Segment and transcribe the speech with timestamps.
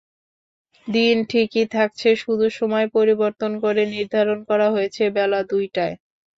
[0.87, 5.95] দিন ঠিকই থাকছে, শুধু সময় পরিবর্তন করে নির্ধারণ করা হয়েছে বেলা দুইটায়।